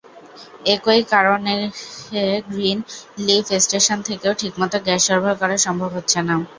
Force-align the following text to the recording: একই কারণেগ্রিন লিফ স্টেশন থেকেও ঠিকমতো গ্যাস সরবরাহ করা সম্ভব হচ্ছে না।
একই 0.75 1.01
কারণেগ্রিন 1.11 2.77
লিফ 3.25 3.45
স্টেশন 3.63 3.97
থেকেও 4.07 4.33
ঠিকমতো 4.41 4.77
গ্যাস 4.85 5.01
সরবরাহ 5.05 5.35
করা 5.41 5.55
সম্ভব 5.65 5.89
হচ্ছে 5.97 6.19
না। 6.27 6.35